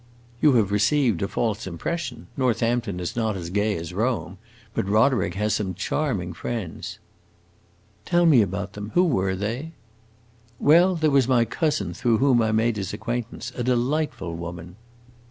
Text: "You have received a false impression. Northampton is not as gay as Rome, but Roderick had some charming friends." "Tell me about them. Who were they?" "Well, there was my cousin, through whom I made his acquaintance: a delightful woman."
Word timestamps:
"You 0.41 0.53
have 0.53 0.71
received 0.71 1.21
a 1.21 1.27
false 1.27 1.67
impression. 1.67 2.25
Northampton 2.35 2.99
is 2.99 3.15
not 3.15 3.37
as 3.37 3.51
gay 3.51 3.77
as 3.77 3.93
Rome, 3.93 4.39
but 4.73 4.89
Roderick 4.89 5.35
had 5.35 5.51
some 5.51 5.75
charming 5.75 6.33
friends." 6.33 6.97
"Tell 8.03 8.25
me 8.25 8.41
about 8.41 8.73
them. 8.73 8.89
Who 8.95 9.03
were 9.03 9.35
they?" 9.35 9.73
"Well, 10.59 10.95
there 10.95 11.11
was 11.11 11.27
my 11.27 11.45
cousin, 11.45 11.93
through 11.93 12.17
whom 12.17 12.41
I 12.41 12.51
made 12.51 12.77
his 12.77 12.93
acquaintance: 12.93 13.51
a 13.55 13.61
delightful 13.63 14.35
woman." 14.35 14.75